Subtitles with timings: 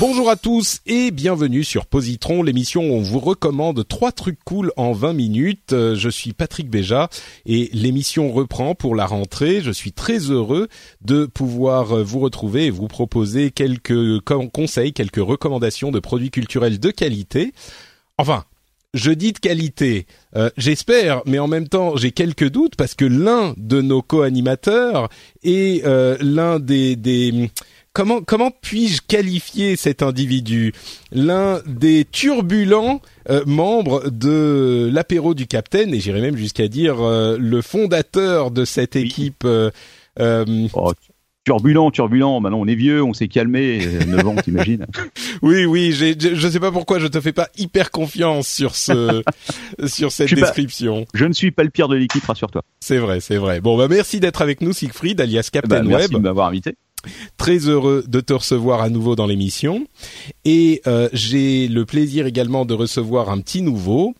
[0.00, 4.72] Bonjour à tous et bienvenue sur Positron, l'émission où on vous recommande trois trucs cool
[4.78, 5.72] en 20 minutes.
[5.74, 7.10] Euh, Je suis Patrick Béja
[7.44, 9.60] et l'émission reprend pour la rentrée.
[9.60, 10.68] Je suis très heureux
[11.02, 16.30] de pouvoir euh, vous retrouver et vous proposer quelques con- conseils, quelques recommandations de produits
[16.30, 17.52] culturels de qualité.
[18.16, 18.44] Enfin,
[18.94, 23.04] je dis de qualité, euh, j'espère, mais en même temps j'ai quelques doutes parce que
[23.04, 25.10] l'un de nos co-animateurs
[25.44, 25.84] est
[26.20, 26.96] l'un des
[27.92, 30.72] comment comment puis-je qualifier cet individu?
[31.12, 37.36] L'un des turbulents euh, membres de l'apéro du Capitaine et j'irais même jusqu'à dire euh,
[37.38, 39.44] le fondateur de cette équipe.
[39.44, 39.70] euh,
[40.18, 40.92] euh, Oh,
[41.44, 42.38] turbulent, turbulent.
[42.40, 43.80] Maintenant, on est vieux, on s'est calmé.
[43.84, 44.86] euh, 9 ans, t'imagines
[45.42, 49.22] oui, oui, je je sais pas pourquoi je te fais pas hyper confiance sur ce
[49.86, 51.06] sur cette Je suis pas- description.
[51.14, 52.62] Je ne suis pas le pire de l'équipe, rassure-toi.
[52.80, 53.60] C'est vrai, c'est vrai.
[53.60, 56.12] Bon, bah merci d'être avec nous, Siegfried, alias Bah, Captain merci Web.
[56.12, 56.74] de m'avoir invité.
[57.36, 59.86] Très heureux de te recevoir à nouveau dans l'émission.
[60.44, 64.14] Et euh, j'ai le plaisir également de recevoir un petit nouveau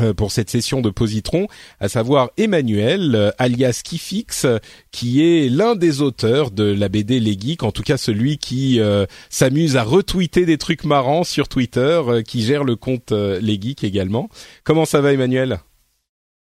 [0.00, 1.48] euh, pour cette session de Positron,
[1.80, 4.46] à savoir Emmanuel, euh, alias Kifix,
[4.92, 8.80] qui est l'un des auteurs de la BD Les Geeks, en tout cas celui qui
[8.80, 13.82] euh, s'amuse à retweeter des trucs marrants sur Twitter, qui gère le compte Les Geeks
[13.82, 14.28] également.
[14.62, 15.60] Comment ça va Emmanuel?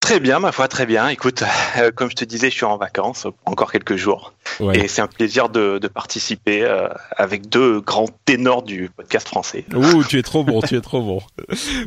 [0.07, 1.09] Très bien, ma foi, très bien.
[1.09, 1.44] Écoute,
[1.78, 4.31] euh, comme je te disais, je suis en vacances encore quelques jours.
[4.62, 4.85] Ouais.
[4.85, 6.88] Et c'est un plaisir de, de participer euh,
[7.18, 9.66] avec deux grands ténors du podcast français.
[9.75, 11.19] Ouh, tu es trop bon, tu es trop bon.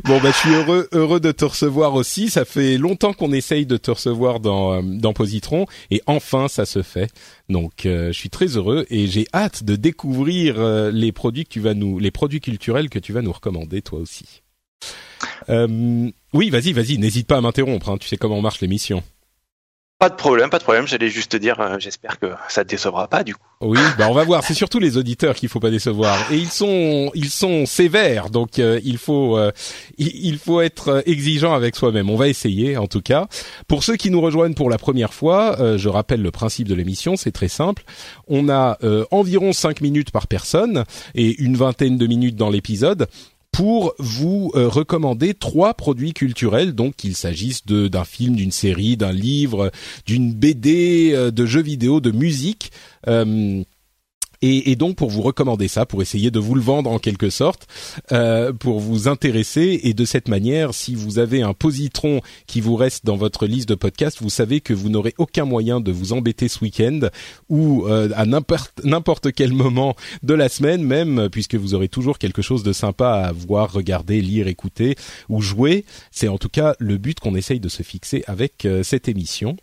[0.03, 2.29] Bon, bah, je suis heureux, heureux de te recevoir aussi.
[2.29, 6.67] Ça fait longtemps qu'on essaye de te recevoir dans, euh, dans Positron, et enfin, ça
[6.67, 7.09] se fait.
[7.49, 11.49] Donc, euh, je suis très heureux et j'ai hâte de découvrir euh, les produits que
[11.49, 14.43] tu vas nous, les produits culturels que tu vas nous recommander, toi aussi.
[15.49, 17.89] Euh, oui, vas-y, vas-y, n'hésite pas à m'interrompre.
[17.89, 19.03] hein, tu sais comment marche l'émission.
[19.99, 20.87] Pas de problème, pas de problème.
[20.87, 23.45] J'allais juste te dire, euh, j'espère que ça te décevra pas du coup.
[23.61, 24.43] Oui, bah on va voir.
[24.43, 26.31] C'est surtout les auditeurs qu'il faut pas décevoir.
[26.31, 29.51] Et ils sont, ils sont sévères, donc euh, il faut, euh,
[29.99, 32.09] il, faut être euh, exigeant avec soi-même.
[32.09, 33.27] On va essayer, en tout cas.
[33.67, 36.73] Pour ceux qui nous rejoignent pour la première fois, euh, je rappelle le principe de
[36.73, 37.15] l'émission.
[37.15, 37.83] C'est très simple.
[38.27, 43.05] On a euh, environ cinq minutes par personne et une vingtaine de minutes dans l'épisode
[43.51, 49.11] pour vous euh, recommander trois produits culturels, donc qu'il s'agisse d'un film, d'une série, d'un
[49.11, 49.71] livre,
[50.05, 52.71] d'une BD, euh, de jeux vidéo, de musique.
[53.07, 53.63] Euh,
[54.41, 57.29] et, et donc pour vous recommander ça, pour essayer de vous le vendre en quelque
[57.29, 57.67] sorte,
[58.11, 62.75] euh, pour vous intéresser et de cette manière, si vous avez un positron qui vous
[62.75, 66.13] reste dans votre liste de podcasts, vous savez que vous n'aurez aucun moyen de vous
[66.13, 67.01] embêter ce week-end
[67.49, 72.41] ou euh, à n'importe quel moment de la semaine même, puisque vous aurez toujours quelque
[72.41, 74.95] chose de sympa à voir, regarder, lire, écouter
[75.29, 75.85] ou jouer.
[76.11, 79.57] C'est en tout cas le but qu'on essaye de se fixer avec euh, cette émission.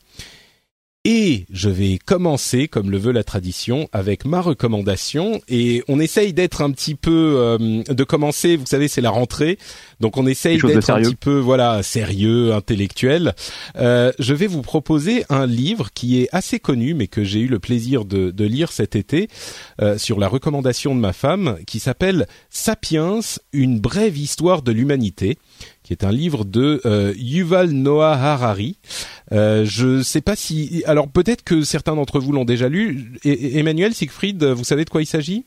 [1.10, 5.40] Et je vais commencer, comme le veut la tradition, avec ma recommandation.
[5.48, 8.56] Et on essaye d'être un petit peu, euh, de commencer.
[8.56, 9.56] Vous savez, c'est la rentrée,
[10.00, 13.34] donc on essaye d'être un petit peu, voilà, sérieux, intellectuel.
[13.76, 17.48] Euh, je vais vous proposer un livre qui est assez connu, mais que j'ai eu
[17.48, 19.28] le plaisir de, de lire cet été
[19.80, 23.20] euh, sur la recommandation de ma femme, qui s'appelle Sapiens,
[23.54, 25.38] une brève histoire de l'humanité
[25.88, 28.76] qui est un livre de euh, Yuval Noah Harari.
[29.32, 33.14] Euh, je sais pas si, alors peut-être que certains d'entre vous l'ont déjà lu.
[33.24, 35.46] Et- Emmanuel Siegfried, vous savez de quoi il s'agit?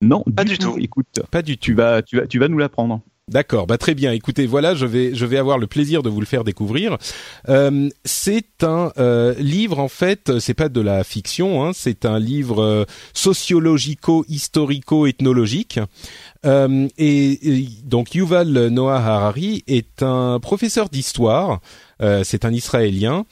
[0.00, 0.76] Non, Pas du tout.
[0.78, 1.64] Écoute, Pas du tout.
[1.64, 3.00] tu vas, tu vas, tu vas nous l'apprendre.
[3.30, 4.10] D'accord, bah très bien.
[4.10, 6.98] Écoutez, voilà, je vais je vais avoir le plaisir de vous le faire découvrir.
[7.48, 12.18] Euh, c'est un euh, livre en fait, c'est pas de la fiction, hein, c'est un
[12.18, 15.78] livre euh, sociologico-historico-ethnologique.
[16.44, 21.60] Euh, et, donc Yuval Noah Harari est un professeur d'histoire.
[22.02, 23.26] euh, c'est un Israélien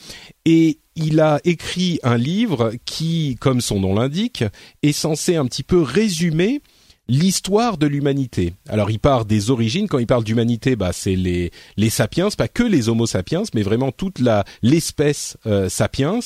[0.45, 4.45] et il a écrit un livre qui, comme son nom l'indique,
[4.83, 6.61] est censé un petit peu résumer
[7.09, 8.55] l'histoire de l'humanité.
[8.69, 9.89] Alors il part des origines.
[9.89, 13.63] Quand il parle d'humanité, bah c'est les les sapiens, pas que les Homo sapiens, mais
[13.63, 16.21] vraiment toute la l'espèce euh, sapiens.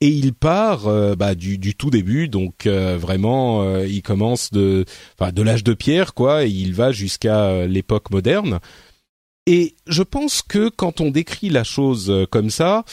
[0.00, 4.50] Et il part euh, bah, du, du tout début, donc euh, vraiment, euh, il commence
[4.50, 4.84] de
[5.20, 8.58] de l'âge de pierre, quoi, et il va jusqu'à l'époque moderne.
[9.46, 12.84] Et je pense que quand on décrit la chose comme ça,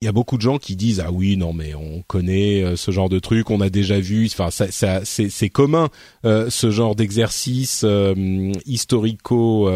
[0.00, 2.76] il y a beaucoup de gens qui disent ah oui non mais on connaît euh,
[2.76, 5.88] ce genre de truc on a déjà vu enfin ça, ça c'est c'est commun
[6.24, 9.70] euh, ce genre d'exercice euh, historico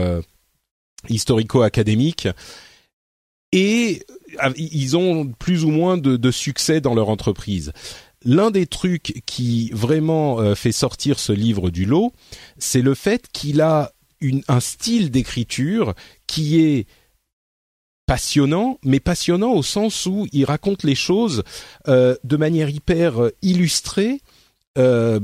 [1.09, 2.29] historico académique
[3.53, 4.03] et
[4.57, 7.73] ils ont plus ou moins de, de succès dans leur entreprise.
[8.25, 12.13] L'un des trucs qui vraiment fait sortir ce livre du lot
[12.59, 15.95] c'est le fait qu'il a une, un style d'écriture
[16.27, 16.87] qui est
[18.11, 21.45] passionnant, mais passionnant au sens où il raconte les choses
[21.87, 24.21] euh, de manière hyper euh, illustrée,
[24.79, 25.21] euh,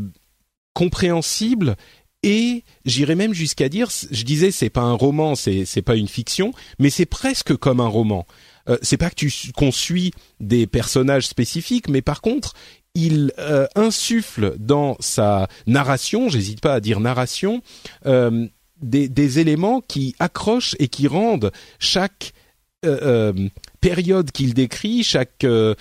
[0.73, 1.75] compréhensible
[2.23, 6.07] et j'irais même jusqu'à dire, je disais c'est pas un roman, c'est c'est pas une
[6.07, 8.25] fiction, mais c'est presque comme un roman.
[8.69, 12.55] Euh, c'est pas que tu qu'on suit des personnages spécifiques, mais par contre
[12.95, 17.63] il euh, insuffle dans sa narration, j'hésite pas à dire narration,
[18.07, 18.47] euh,
[18.81, 21.51] des, des éléments qui accrochent et qui rendent
[21.81, 22.33] chaque
[23.81, 25.75] période qu'il décrit, chaque euh,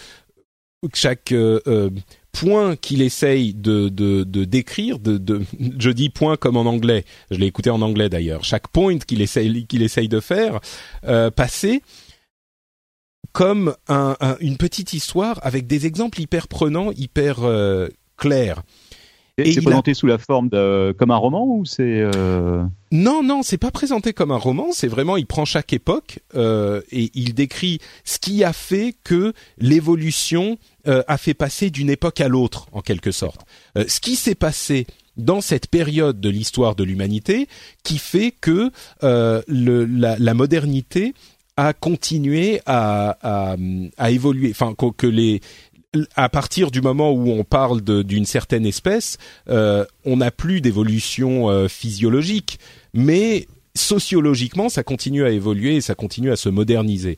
[0.93, 1.33] chaque
[2.35, 5.41] point qu'il essaye de, de, de décrire, de, de,
[5.79, 9.21] je dis point comme en anglais, je l'ai écouté en anglais d'ailleurs, chaque point qu'il
[9.21, 10.59] essaye, qu'il essaye de faire
[11.05, 11.81] euh, passer
[13.31, 17.87] comme un, un, une petite histoire avec des exemples hyper prenants, hyper euh,
[18.17, 18.63] clairs.
[19.37, 19.93] Et, c'est présenté a...
[19.93, 22.63] sous la forme de comme un roman ou c'est euh...
[22.91, 24.67] Non, non, c'est pas présenté comme un roman.
[24.71, 29.33] C'est vraiment, il prend chaque époque euh, et il décrit ce qui a fait que
[29.57, 33.41] l'évolution euh, a fait passer d'une époque à l'autre, en quelque sorte.
[33.77, 34.87] Euh, ce qui s'est passé
[35.17, 37.47] dans cette période de l'histoire de l'humanité,
[37.83, 38.71] qui fait que
[39.03, 41.13] euh, le, la, la modernité
[41.57, 43.55] a continué à, à,
[43.97, 45.39] à évoluer, enfin que les
[46.15, 49.17] à partir du moment où on parle d'une certaine espèce,
[49.49, 52.59] euh, on n'a plus d'évolution euh, physiologique,
[52.93, 57.17] mais sociologiquement, ça continue à évoluer et ça continue à se moderniser.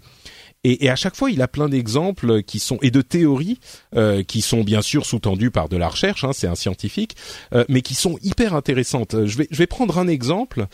[0.63, 3.59] Et, à chaque fois, il a plein d'exemples qui sont et de théories
[3.95, 6.25] euh, qui sont bien sûr sous-tendues par de la recherche.
[6.25, 7.15] Hein, c'est un scientifique,
[7.69, 9.25] mais qui sont hyper intéressantes.
[9.25, 10.65] Je vais, je vais prendre un exemple.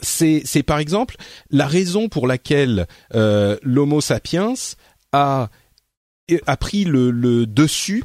[0.00, 1.16] C'est par exemple
[1.50, 4.54] la raison pour laquelle l'Homo sapiens
[5.12, 5.50] a
[6.46, 8.04] a pris le, le, dessus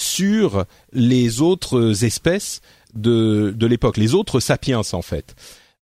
[0.00, 2.60] sur les autres espèces
[2.94, 5.34] de, de l'époque, les autres sapiens en fait,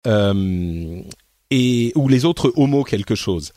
[0.07, 1.01] euh,
[1.51, 3.53] et ou les autres homo quelque chose.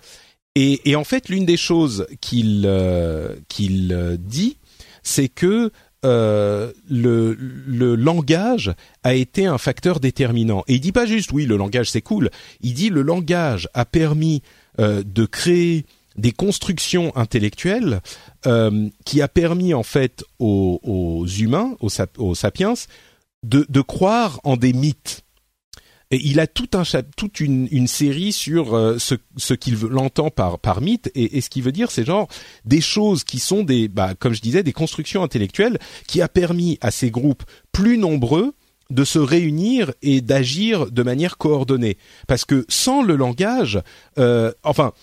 [0.56, 4.58] Et, et en fait, l'une des choses qu'il euh, qu'il dit,
[5.04, 5.72] c'est que
[6.06, 8.74] euh, le, le langage
[9.04, 10.64] a été un facteur déterminant.
[10.68, 12.30] Et il dit pas juste oui, le langage c'est cool.
[12.62, 14.44] Il dit le langage a permis
[14.80, 15.86] euh, de créer
[16.18, 18.02] des constructions intellectuelles
[18.46, 22.74] euh, qui a permis en fait aux, humains, aux, sapiens,
[23.44, 25.22] de, croire en des mythes.
[26.12, 26.84] Et il a tout un,
[27.18, 31.90] toute une, série sur euh, ce, qu'il l'entend par, mythe et, ce qu'il veut dire,
[31.92, 32.28] c'est genre
[32.64, 36.78] des choses qui sont des, bah, comme je disais, des constructions intellectuelles qui a permis
[36.82, 38.54] à ces groupes plus nombreux
[38.90, 41.98] de se réunir et d'agir de manière coordonnée.
[42.28, 43.82] Parce que sans le langage,
[44.20, 44.94] euh, enfin,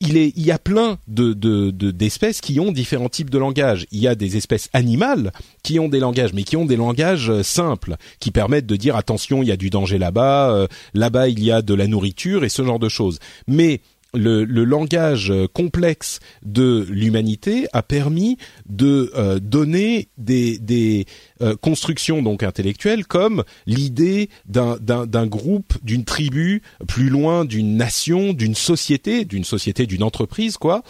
[0.00, 3.38] il, est, il y a plein de, de, de, d'espèces qui ont différents types de
[3.38, 3.86] langages.
[3.92, 7.30] Il y a des espèces animales qui ont des langages, mais qui ont des langages
[7.30, 11.28] euh, simples, qui permettent de dire attention, il y a du danger là-bas, euh, là-bas
[11.28, 13.18] il y a de la nourriture et ce genre de choses.
[13.46, 13.80] Mais
[14.14, 18.38] le, le, langage complexe de l'humanité a permis
[18.68, 21.06] de euh, donner des, des
[21.42, 28.54] euh, constructions donc intellectuelles comme l'idée d'un groupe, d'une tribu, plus loin d'une nation, d'une
[28.54, 30.82] société, d'une société, d'une entreprise quoi.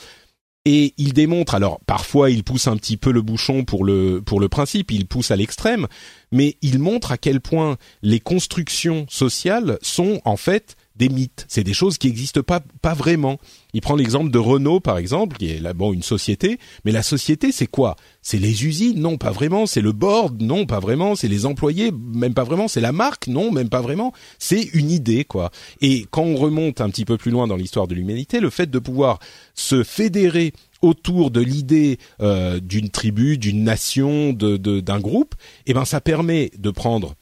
[0.67, 4.41] Et il démontre, alors parfois il pousse un petit peu le bouchon pour le pour
[4.41, 5.87] le principe, il pousse à l'extrême,
[6.33, 11.47] mais il montre à quel point les constructions sociales sont en fait des mythes.
[11.49, 13.39] C'est des choses qui n'existent pas, pas vraiment.
[13.73, 16.59] Il prend l'exemple de Renault, par exemple, qui est là, bon, une société.
[16.85, 17.97] Mais la société, c'est quoi?
[18.23, 19.01] C'est les usines?
[19.01, 19.67] Non, pas vraiment.
[19.67, 20.43] C'est le board?
[20.43, 21.15] Non, pas vraiment.
[21.15, 21.93] C'est les employés?
[21.93, 22.69] Même pas vraiment.
[22.69, 23.29] C'est la marque?
[23.29, 24.13] Non, même pas vraiment.
[24.39, 25.51] C'est une idée, quoi.
[25.81, 28.71] Et quand on remonte un petit peu plus loin dans l'histoire de l'humanité, le fait
[28.71, 29.21] de pouvoir
[29.55, 35.35] se fédérer autour de l'idée euh, d'une tribu, d'une nation, de, d'un groupe,
[35.67, 37.15] eh ben ça permet de prendre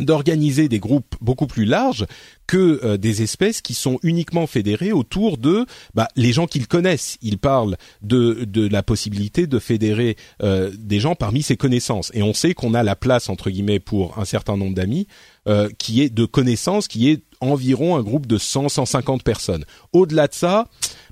[0.00, 2.06] d'organiser des groupes beaucoup plus larges
[2.46, 7.18] que euh, des espèces qui sont uniquement fédérées autour de bah, les gens qu'ils connaissent.
[7.20, 12.10] Ils parlent de, de la possibilité de fédérer euh, des gens parmi ses connaissances.
[12.14, 15.06] Et on sait qu'on a la place, entre guillemets, pour un certain nombre d'amis,
[15.46, 19.64] euh, qui est de connaissances, qui est environ un groupe de 100-150 personnes.
[19.92, 20.66] Au-delà de ça,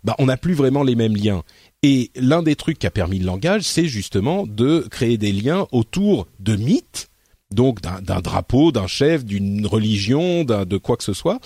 [0.05, 1.43] bah, on n'a plus vraiment les mêmes liens.
[1.83, 5.67] Et l'un des trucs qui a permis le langage, c'est justement de créer des liens
[5.73, 7.09] autour de mythes,
[7.53, 11.41] donc d'un drapeau, d'un chef, d'une religion, de quoi que ce soit,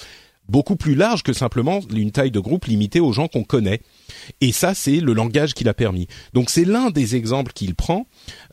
[0.51, 3.81] beaucoup plus large que simplement une taille de groupe limitée aux gens qu'on connaît.
[4.41, 6.09] Et ça, c'est le langage qui l'a permis.
[6.35, 8.07] Donc c'est l'un des exemples qu'il prend,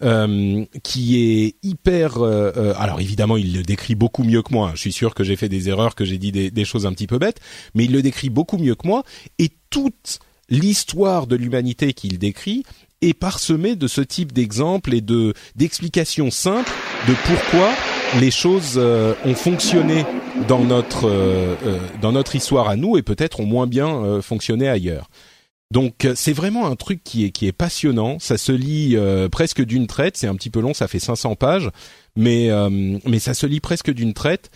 [0.03, 2.21] euh, qui est hyper.
[2.21, 4.71] Euh, euh, alors évidemment, il le décrit beaucoup mieux que moi.
[4.75, 6.93] Je suis sûr que j'ai fait des erreurs, que j'ai dit des, des, choses un
[6.93, 7.39] petit peu bêtes,
[7.73, 9.03] mais il le décrit beaucoup mieux que moi.
[9.39, 12.63] Et toute l'histoire de l'humanité qu'il décrit
[13.01, 16.71] est parsemée de ce type d'exemples et de d'explications simples
[17.07, 17.69] de pourquoi
[18.19, 20.05] les choses euh, ont fonctionné
[20.47, 24.67] dans notre euh, euh, dans notre histoire à nous et peut-être ont moins bien fonctionné
[24.67, 25.09] ailleurs.
[25.69, 28.19] Donc c'est vraiment un truc qui est qui est passionnant.
[28.19, 28.97] Ça se lit
[29.29, 30.15] presque d'une traite.
[30.15, 31.69] C'est un petit peu long, ça fait 500 pages,
[32.15, 32.49] mais
[33.05, 34.49] mais ça se lit presque d'une traite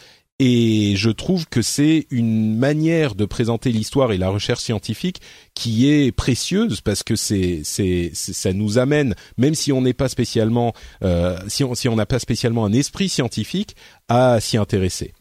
[0.44, 5.22] et je trouve que c'est une manière de présenter l'histoire et la recherche scientifique
[5.54, 10.10] qui est précieuse parce que c'est c'est ça nous amène même si on n'est pas
[10.10, 13.76] spécialement euh, si on si on n'a pas spécialement un esprit scientifique
[14.10, 15.14] à s'y intéresser.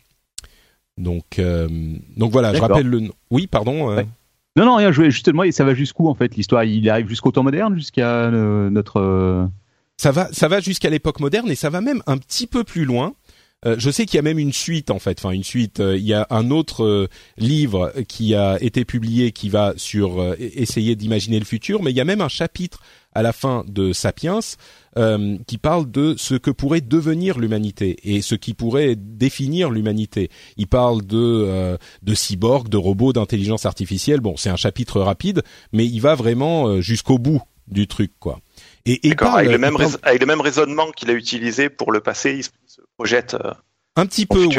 [0.97, 1.69] Donc euh,
[2.17, 3.91] donc voilà, je rappelle le oui pardon.
[3.91, 4.03] Euh.
[4.57, 6.65] Non non rien, justement ça va jusqu'où en fait l'histoire?
[6.65, 9.51] Il arrive jusqu'au temps moderne jusqu'à notre
[9.99, 12.87] ça va ça va jusqu'à l'époque moderne et ça va même un petit peu plus
[12.87, 13.13] loin
[13.67, 15.81] euh, je sais qu'il y a même une suite en fait, enfin une suite.
[15.81, 20.21] Euh, il y a un autre euh, livre qui a été publié qui va sur
[20.23, 22.81] e-, essayer d'imaginer le futur, mais il y a même un chapitre
[23.13, 24.39] à la fin de Sapiens
[25.47, 30.31] qui parle de ce que pourrait devenir l'humanité et ce qui pourrait définir l'humanité.
[30.57, 34.21] Il parle de de cyborgs, de robots, d'intelligence artificielle.
[34.21, 38.41] Bon, c'est un chapitre rapide, mais il va vraiment jusqu'au bout du truc, quoi.
[38.87, 42.35] Et, et avec, le même avec le même raisonnement qu'il a utilisé pour le passé,
[42.37, 42.51] il se
[43.01, 43.35] projette.
[43.35, 43.53] Euh,
[43.97, 44.57] un petit peu, oui.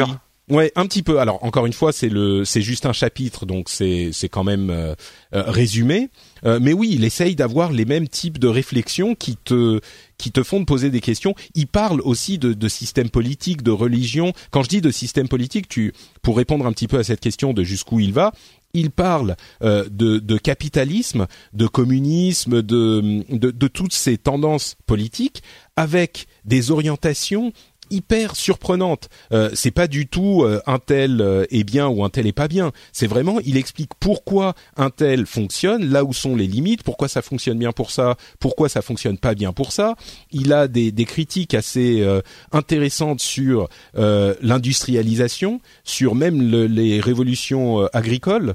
[0.48, 1.20] Ouais, un petit peu.
[1.20, 4.70] Alors encore une fois, c'est le, c'est juste un chapitre, donc c'est c'est quand même
[4.70, 4.94] euh,
[5.32, 6.10] euh, résumé.
[6.44, 9.80] mais oui, il essaye d'avoir les mêmes types de réflexions qui te
[10.18, 11.36] qui te font te poser des questions.
[11.54, 14.32] Il parle aussi de, de système politique, de religion.
[14.50, 17.52] Quand je dis de système politique, tu pour répondre un petit peu à cette question
[17.52, 18.32] de jusqu'où il va,
[18.74, 25.42] il parle euh, de, de, capitalisme, de communisme, de, de, de, toutes ces tendances politiques
[25.76, 27.52] avec des orientations
[27.92, 29.08] hyper surprenante.
[29.32, 32.32] Euh, c'est pas du tout euh, un tel euh, est bien ou un tel est
[32.32, 32.72] pas bien.
[32.92, 37.22] C'est vraiment, il explique pourquoi un tel fonctionne, là où sont les limites, pourquoi ça
[37.22, 39.94] fonctionne bien pour ça, pourquoi ça fonctionne pas bien pour ça.
[40.30, 42.20] Il a des, des critiques assez euh,
[42.50, 48.54] intéressantes sur l'industrialisation, sur même le, les révolutions agricoles.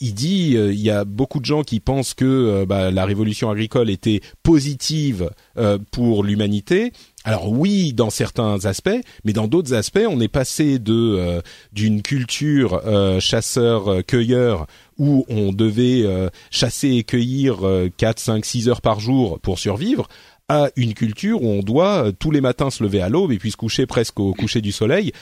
[0.00, 3.90] il dit, il y a beaucoup de gens qui pensent que bah, la révolution agricole
[3.90, 5.30] était positive
[5.92, 6.92] pour l'humanité
[7.26, 11.40] alors oui, dans certains aspects, mais dans d'autres aspects, on est passé de euh,
[11.72, 14.66] d'une culture euh, chasseur-cueilleur
[14.98, 17.60] où on devait euh, chasser et cueillir
[17.96, 20.06] 4, 5, 6 heures par jour pour survivre
[20.50, 23.50] à une culture où on doit tous les matins se lever à l'aube et puis
[23.50, 25.12] se coucher presque au coucher du soleil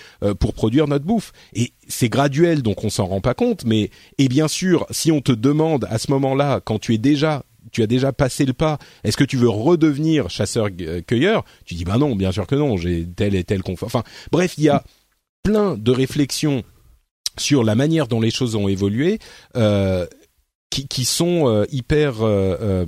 [0.40, 1.32] pour produire notre bouffe.
[1.54, 3.64] Et c'est graduel, donc on s'en rend pas compte.
[3.64, 7.44] Mais et bien sûr, si on te demande à ce moment-là, quand tu es déjà
[7.70, 8.78] tu as déjà passé le pas.
[9.04, 12.76] Est-ce que tu veux redevenir chasseur-cueilleur Tu dis bah non, bien sûr que non.
[12.76, 13.86] J'ai tel et tel confort.
[13.86, 14.84] Enfin, bref, il y a
[15.42, 16.62] plein de réflexions
[17.38, 19.18] sur la manière dont les choses ont évolué
[19.56, 20.06] euh,
[20.70, 22.86] qui, sont euh, hyper euh,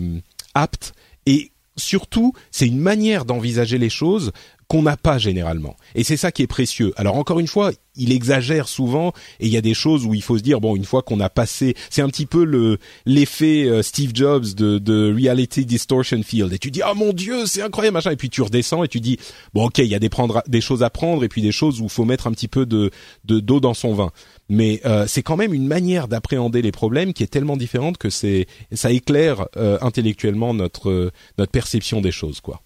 [0.54, 0.95] aptes
[1.26, 4.33] et surtout c'est une manière d'envisager les choses
[4.68, 5.76] qu'on n'a pas généralement.
[5.94, 6.92] Et c'est ça qui est précieux.
[6.97, 10.23] Alors encore une fois, il exagère souvent et il y a des choses où il
[10.23, 13.64] faut se dire bon une fois qu'on a passé, c'est un petit peu le l'effet
[13.64, 17.62] euh, Steve Jobs de, de reality distortion field et tu dis ah mon dieu c'est
[17.62, 19.18] incroyable machin et puis tu redescends et tu dis
[19.52, 21.80] bon ok il y a des prendre des choses à prendre et puis des choses
[21.80, 22.90] où il faut mettre un petit peu de
[23.25, 24.11] de d'eau dans son vin.
[24.49, 28.11] Mais euh, c'est quand même une manière d'appréhender les problèmes qui est tellement différente que
[28.11, 32.62] c'est ça éclaire euh, intellectuellement notre notre perception des choses quoi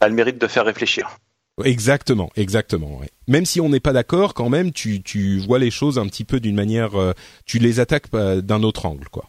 [0.00, 1.18] a le mérite de faire réfléchir.
[1.64, 3.00] Exactement, exactement.
[3.28, 6.24] Même si on n'est pas d'accord, quand même, tu, tu vois les choses un petit
[6.24, 7.12] peu d'une manière, euh,
[7.44, 9.28] tu les attaques euh, d'un autre angle, quoi.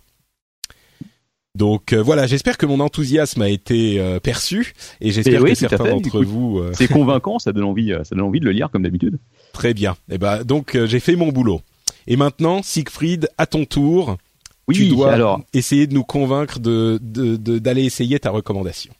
[1.53, 6.23] Donc euh, voilà, j'espère que mon enthousiasme a été perçu et j'espère que certains d'entre
[6.23, 6.63] vous.
[6.71, 9.17] C'est convaincant, ça donne envie, ça donne envie de le lire comme d'habitude.
[9.51, 9.91] Très bien.
[10.09, 11.59] Et eh ben donc j'ai fait mon boulot.
[12.07, 14.15] Et maintenant, Siegfried, à ton tour,
[14.69, 15.41] oui, tu dois alors...
[15.51, 18.93] essayer de nous convaincre de d'aller essayer ta recommandation.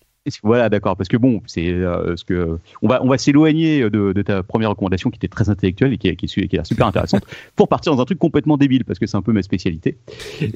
[0.44, 4.14] Voilà, d'accord, parce que bon, c'est euh, ce que on va on va s'éloigner de,
[4.14, 7.24] de, ta première recommandation qui était très intellectuelle et qui, qui, qui est super intéressante
[7.56, 9.98] pour partir dans un truc complètement débile parce que c'est un peu ma spécialité.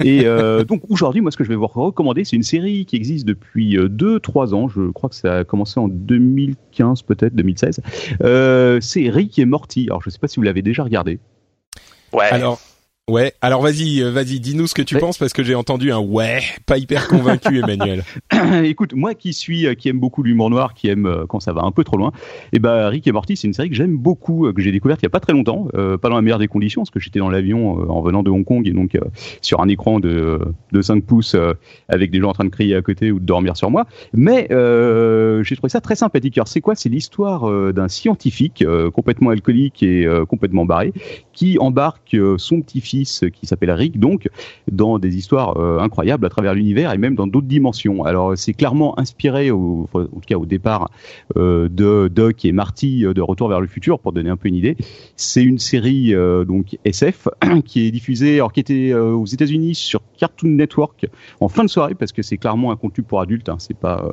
[0.04, 2.94] Et euh, donc aujourd'hui, moi, ce que je vais vous recommander, c'est une série qui
[2.94, 4.68] existe depuis 2-3 ans.
[4.68, 7.80] Je crois que ça a commencé en 2015, peut-être 2016.
[8.22, 9.86] Euh, c'est Rick et Morty.
[9.88, 11.18] Alors, je sais pas si vous l'avez déjà regardé.
[12.12, 12.26] Ouais.
[12.30, 12.60] Alors.
[13.08, 16.00] Ouais, alors vas-y, euh, vas-y, dis-nous ce que tu penses parce que j'ai entendu un
[16.00, 18.02] ouais, pas hyper convaincu, Emmanuel.
[18.64, 21.52] Écoute, moi qui suis, euh, qui aime beaucoup l'humour noir, qui aime euh, quand ça
[21.52, 22.10] va un peu trop loin,
[22.46, 25.02] et eh ben Rick et Morty, c'est une série que j'aime beaucoup, que j'ai découverte
[25.02, 27.20] il y a pas très longtemps, pas dans la meilleure des conditions, parce que j'étais
[27.20, 28.98] dans l'avion en venant de Hong Kong et donc
[29.40, 30.40] sur un écran de,
[30.72, 31.36] de 5 pouces
[31.88, 34.48] avec des gens en train de crier à côté ou de dormir sur moi, mais
[34.50, 36.36] j'ai trouvé ça très sympathique.
[36.38, 36.74] Alors c'est quoi?
[36.74, 40.92] C'est l'histoire d'un scientifique complètement alcoolique et complètement barré
[41.32, 42.62] qui embarque son
[43.04, 44.28] qui s'appelle Rick, donc,
[44.70, 48.04] dans des histoires euh, incroyables à travers l'univers et même dans d'autres dimensions.
[48.04, 50.90] Alors, c'est clairement inspiré, au, en tout cas au départ,
[51.36, 54.48] euh, de Doc et Marty euh, de Retour vers le futur, pour donner un peu
[54.48, 54.76] une idée.
[55.16, 56.14] C'est une série
[56.46, 57.28] donc SF
[57.64, 61.06] qui est diffusée, alors qui était aux États-Unis sur Cartoon Network
[61.40, 63.48] en fin de soirée parce que c'est clairement un contenu pour adultes.
[63.48, 64.12] Hein, c'est pas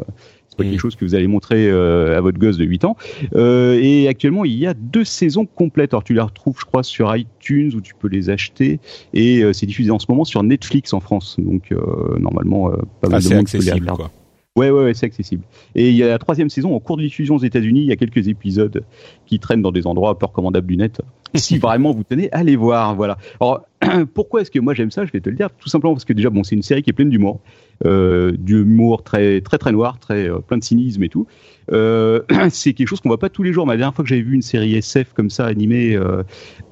[0.53, 2.95] c'est pas quelque chose que vous allez montrer euh, à votre gosse de 8 ans.
[3.36, 5.93] Euh, et actuellement, il y a deux saisons complètes.
[5.93, 8.79] Alors, tu les retrouves, je crois, sur iTunes où tu peux les acheter.
[9.13, 11.38] Et euh, c'est diffusé en ce moment sur Netflix en France.
[11.39, 11.74] Donc,
[12.19, 14.03] normalement, pas mal de monde peut les regarder.
[14.03, 14.12] Quoi.
[14.55, 15.43] Ouais, ouais, ouais c'est accessible.
[15.74, 17.81] Et il y a la troisième saison en cours de diffusion aux États-Unis.
[17.81, 18.83] Il y a quelques épisodes
[19.25, 21.01] qui traînent dans des endroits peu recommandables du net.
[21.36, 22.95] si vraiment vous tenez, allez voir.
[22.95, 23.17] Voilà.
[23.41, 23.65] Alors,
[24.13, 25.05] pourquoi est-ce que moi j'aime ça?
[25.05, 25.50] Je vais te le dire.
[25.57, 27.39] Tout simplement parce que déjà, bon, c'est une série qui est pleine d'humour,
[27.84, 31.27] d'humour très, très, très noir, très euh, plein de cynisme et tout.
[31.72, 33.65] Euh, c'est quelque chose qu'on voit pas tous les jours.
[33.65, 36.24] La dernière fois que j'avais vu une série SF comme ça animée, euh,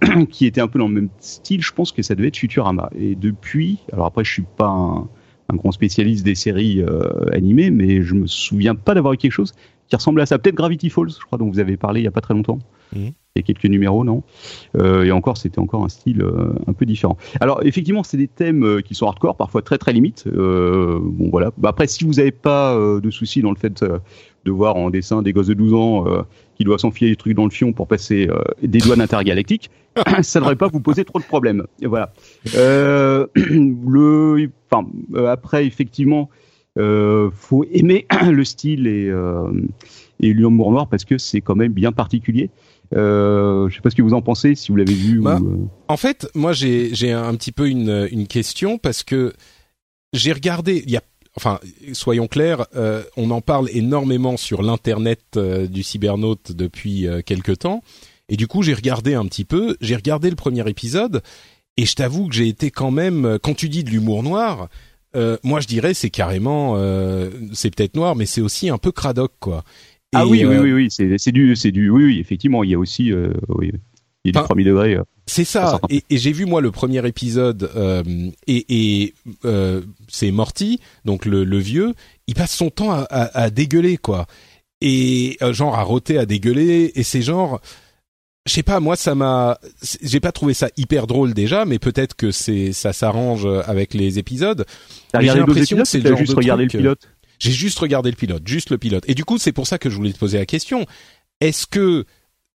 [0.30, 2.90] qui était un peu dans le même style, je pense que ça devait être Futurama.
[2.98, 5.10] Et depuis, alors après, je suis pas un
[5.52, 9.32] un grand spécialiste des séries euh, animées, mais je me souviens pas d'avoir eu quelque
[9.32, 9.54] chose
[9.88, 10.40] qui ressemble à ça.
[10.40, 12.60] Peut-être Gravity Falls, je crois, dont vous avez parlé il y a pas très longtemps.
[12.94, 13.10] Mmh.
[13.36, 14.24] Il y a quelques numéros, non?
[14.78, 17.18] Euh, Et encore, c'était encore un style euh, un peu différent.
[17.40, 20.28] Alors, effectivement, c'est des thèmes qui sont hardcore, parfois très très limites.
[20.28, 21.52] bon, voilà.
[21.58, 23.86] Bah, après, si vous n'avez pas de soucis dans le fait
[24.46, 26.06] de voir en dessin des gosses de 12 ans
[26.56, 28.28] qui doivent s'enfiler des trucs dans le fion pour passer
[28.62, 29.70] des douanes intergalactiques,
[30.22, 31.66] ça ne devrait pas vous poser trop de problèmes.
[31.82, 32.14] Et voilà.
[32.56, 36.30] le enfin, euh, après, effectivement,
[36.78, 39.50] euh, faut aimer le style et, euh,
[40.20, 42.50] et l'humour noir parce que c'est quand même bien particulier.
[42.94, 45.20] Euh, je sais pas ce que vous en pensez, si vous l'avez vu.
[45.20, 45.58] Bah, euh.
[45.88, 49.34] En fait, moi j'ai j'ai un petit peu une une question parce que
[50.14, 50.84] j'ai regardé.
[50.86, 51.04] Il y a
[51.36, 51.60] enfin,
[51.94, 57.84] soyons clairs, euh, on en parle énormément sur l'internet du cybernaute depuis quelque temps.
[58.30, 59.76] Et du coup, j'ai regardé un petit peu.
[59.82, 61.22] J'ai regardé le premier épisode
[61.78, 64.70] et je t'avoue que j'ai été quand même, quand tu dis de l'humour noir,
[65.16, 68.92] euh, moi je dirais c'est carrément, euh, c'est peut-être noir, mais c'est aussi un peu
[68.92, 69.64] cradoc quoi.
[70.14, 72.72] ah oui, oui, euh, oui, oui, c'est, c'est du, c'est du, oui, oui, effectivement, il
[72.72, 73.72] y a aussi, euh, oui,
[74.24, 74.98] il y a du premier degré.
[75.26, 75.80] C'est ça.
[75.90, 77.70] Et, et j'ai vu moi le premier épisode
[78.48, 79.14] et, et
[80.08, 81.94] c'est Morty, donc le, le, vieux,
[82.28, 84.26] il passe son temps à, à, à dégueuler quoi.
[84.82, 86.92] Et genre à roter, à dégueuler.
[86.96, 87.62] Et c'est genre,
[88.48, 89.60] je sais pas, moi ça m'a,
[90.02, 94.20] j'ai pas trouvé ça hyper drôle déjà, mais peut-être que c'est ça s'arrange avec les
[94.20, 94.66] épisodes.
[95.20, 97.08] J'ai l'impression que c'est juste regardé le pilote.
[97.40, 99.04] J'ai juste regardé le pilote, juste le pilote.
[99.08, 100.86] Et du coup, c'est pour ça que je voulais te poser la question.
[101.40, 102.06] Est-ce que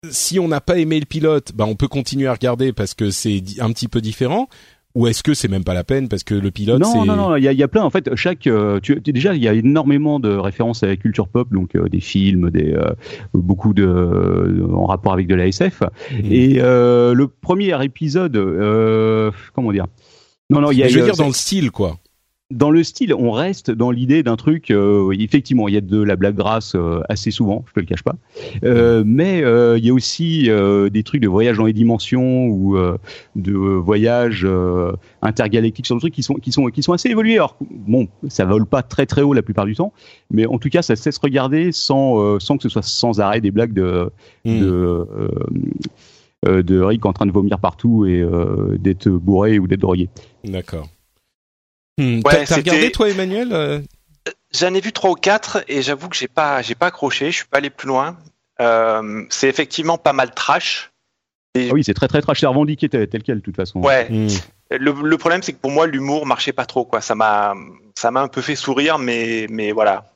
[0.10, 3.10] si on n'a pas aimé le pilote, bah on peut continuer à regarder parce que
[3.10, 4.48] c'est un petit peu différent
[4.96, 7.36] ou est-ce que c'est même pas la peine parce que le pilote Non, non, non,
[7.36, 7.84] il y a, y a, plein.
[7.84, 11.28] En fait, chaque, euh, tu, déjà, il y a énormément de références à la culture
[11.28, 12.94] pop, donc euh, des films, des euh,
[13.34, 15.82] beaucoup de en rapport avec de la SF.
[15.82, 16.16] Mmh.
[16.32, 18.38] Et le premier épisode,
[19.54, 19.88] comment dire?
[20.50, 20.88] Non, non, il y a.
[20.88, 21.98] Je veux dire dans le style, quoi
[22.54, 24.70] dans le style, on reste dans l'idée d'un truc.
[24.72, 27.86] Euh, effectivement, il y a de la blague grasse euh, assez souvent, je te le
[27.86, 28.16] cache pas.
[28.64, 30.50] Euh, mais il y a aussi
[30.92, 32.78] des trucs de voyage dans les dimensions ou
[33.36, 34.48] de voyage
[35.22, 37.36] intergalactique sur des trucs qui sont qui sont qui sont assez évolués.
[37.36, 39.94] Alors bon, ça vole pas très très haut la plupart du temps,
[40.32, 43.52] mais en tout cas, ça cesse regarder sans sans que ce soit sans arrêt des
[43.52, 44.10] blagues de,
[44.46, 44.60] hmm.
[44.60, 45.08] de
[46.46, 48.26] de Rick en train de vomir partout et
[48.78, 50.10] d'être bourré ou d'être drogué.
[50.44, 50.88] D'accord.
[51.98, 53.80] Hmm, T'as regardé toi, Emmanuel euh?
[54.54, 57.32] J'en ai vu trois ou quatre et j'avoue que j'ai pas, j'ai pas accroché.
[57.32, 58.18] Je suis pas allé plus loin.
[58.62, 60.92] Euh, c'est effectivement pas mal trash.
[61.56, 61.70] Et...
[61.70, 62.40] Ah oui, c'est très très trash.
[62.40, 63.80] C'est revendiqué tel, quel de toute façon.
[63.82, 64.08] Ouais.
[64.10, 64.28] Hmm.
[64.72, 66.86] Le, problème, c'est que pour moi, l'humour marchait pas trop.
[66.86, 67.02] Quoi.
[67.02, 67.54] Ça m'a,
[67.96, 70.13] ça m'a un peu fait sourire, mais, mais voilà.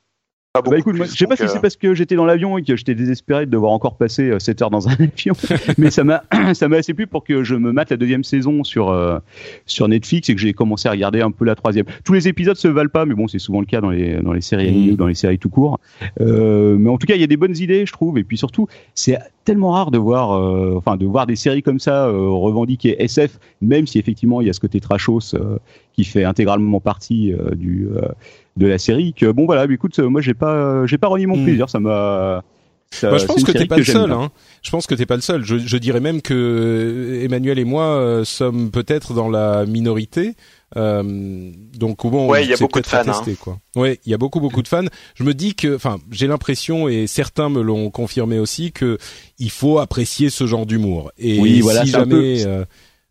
[0.61, 2.57] Pas Bah écoute, moi, je sais pas si euh, c'est parce que j'étais dans l'avion
[2.57, 5.33] et que j'étais désespéré de devoir encore passer euh, 7 heures dans un avion,
[5.77, 8.63] mais ça m'a ça m'a assez plu pour que je me mate la deuxième saison
[8.63, 9.19] sur euh,
[9.65, 11.85] sur Netflix et que j'ai commencé à regarder un peu la troisième.
[12.03, 14.33] Tous les épisodes se valent pas, mais bon, c'est souvent le cas dans les dans
[14.33, 15.79] les séries animées ou dans les séries tout court.
[16.21, 18.37] Euh, mais en tout cas, il y a des bonnes idées, je trouve, et puis
[18.37, 19.17] surtout, c'est
[19.47, 23.39] tellement rare de voir euh, enfin de voir des séries comme ça euh, revendiquer SF,
[23.61, 25.57] même si effectivement il y a ce côté trashos euh,
[25.93, 28.09] qui fait intégralement partie euh, du euh,
[28.57, 31.25] de la série que bon voilà mais écoute euh, moi j'ai pas j'ai pas renié
[31.27, 31.43] mon Mm.
[31.45, 32.43] plaisir ça m'a
[32.89, 34.11] ça- Bah, je pense une que t'es série pas le seul.
[34.13, 34.31] Hein.
[34.63, 35.43] Je pense que t'es pas le seul.
[35.43, 40.35] Je, je dirais même que euh, Emmanuel et moi euh, sommes peut-être dans la minorité.
[40.77, 43.21] Euh, donc bon, Ouais, il y a beaucoup de fans, hein.
[43.41, 43.59] quoi.
[43.75, 44.85] Ouais, il y a beaucoup beaucoup de fans.
[45.15, 48.97] Je me dis que, enfin, j'ai l'impression et certains me l'ont confirmé aussi que
[49.37, 51.11] il faut apprécier ce genre d'humour.
[51.17, 52.63] Et Oui, voilà, si peu- jamais, euh,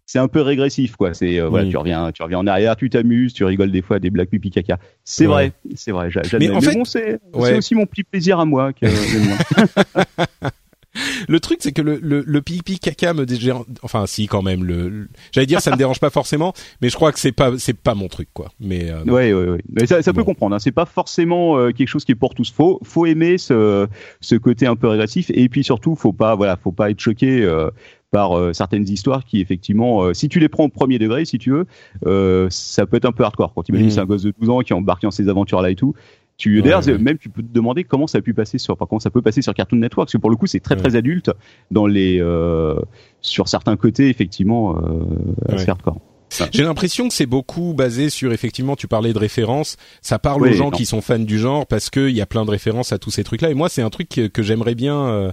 [0.07, 1.71] c'est un peu régressif quoi c'est euh, voilà Oui.
[1.71, 4.29] tu reviens tu reviens en arrière tu t'amuses tu rigoles des fois à des blagues
[4.29, 5.33] pipi caca c'est Ouais.
[5.33, 6.09] vrai c'est vrai.
[6.38, 7.57] Mais en fait- bon c'est Ouais.
[7.59, 8.87] aussi mon petit plaisir à moi que.
[11.29, 13.66] Le truc, c'est que le, le, le pipi caca me dérange.
[13.83, 14.64] Enfin, si, quand même.
[14.64, 17.53] Le, le- j'allais dire, ça me dérange pas forcément, mais je crois que c'est pas,
[17.59, 18.51] c'est pas mon truc, quoi.
[18.61, 19.61] Mais euh, Ouais, ouais, ouais.
[19.71, 20.57] Mais ça, ça peut comprendre.
[20.57, 20.59] Hein.
[20.59, 22.51] C'est pas forcément euh, quelque chose qui est pour tous.
[22.51, 23.87] Faut, faut aimer ce,
[24.23, 25.31] ce côté un peu régressif.
[25.35, 27.69] Et puis surtout, faut pas, voilà, faut pas être choqué euh,
[28.16, 31.37] par euh, certaines histoires qui, effectivement, euh, si tu les prends au premier degré, si
[31.37, 31.66] tu veux,
[32.07, 33.52] euh, ça peut être un peu hardcore.
[33.55, 33.90] Quand tu imagines Mm.
[33.90, 35.92] c'est un gosse de 12 ans qui est embarqué dans ces aventures-là et tout.
[36.38, 36.96] Tu, Ouais, d'ailleurs, ouais.
[36.96, 39.20] même tu peux te demander comment ça a pu passer sur, enfin, comment ça peut
[39.20, 40.81] passer sur Cartoon Network, parce que pour le coup, c'est très Ouais.
[40.81, 41.31] très adulte
[41.70, 42.22] dans les,
[43.20, 44.76] sur certains côtés, effectivement,
[45.50, 46.00] assez hardcore.
[46.52, 50.48] J'ai l'impression que c'est beaucoup basé sur effectivement, tu parlais de références, ça parle Oui,
[50.50, 50.70] aux gens non.
[50.70, 53.24] qui sont fans du genre parce qu'il y a plein de références à tous ces
[53.24, 53.50] trucs-là.
[53.50, 55.33] Et moi, c'est un truc que, que j'aimerais bien euh,